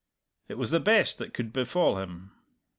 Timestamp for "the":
0.71-0.79